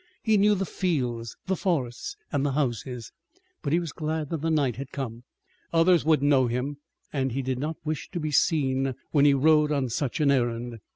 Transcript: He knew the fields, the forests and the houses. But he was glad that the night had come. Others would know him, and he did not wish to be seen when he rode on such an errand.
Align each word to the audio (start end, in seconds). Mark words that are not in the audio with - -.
He 0.23 0.35
knew 0.35 0.55
the 0.55 0.65
fields, 0.65 1.37
the 1.45 1.55
forests 1.55 2.15
and 2.31 2.43
the 2.43 2.53
houses. 2.53 3.11
But 3.61 3.71
he 3.71 3.79
was 3.79 3.91
glad 3.91 4.31
that 4.31 4.41
the 4.41 4.49
night 4.49 4.77
had 4.77 4.89
come. 4.91 5.25
Others 5.73 6.05
would 6.05 6.23
know 6.23 6.47
him, 6.47 6.77
and 7.13 7.33
he 7.33 7.43
did 7.43 7.59
not 7.59 7.77
wish 7.85 8.09
to 8.09 8.19
be 8.19 8.31
seen 8.31 8.95
when 9.11 9.25
he 9.25 9.35
rode 9.35 9.71
on 9.71 9.89
such 9.89 10.19
an 10.19 10.31
errand. 10.31 10.79